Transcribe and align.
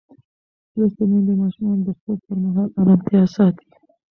لوستې 0.75 1.03
میندې 1.09 1.33
د 1.37 1.39
ماشومانو 1.41 1.83
د 1.87 1.89
خوب 1.99 2.17
پر 2.25 2.37
مهال 2.43 2.69
ارامتیا 2.79 3.23
ساتي. 3.35 3.67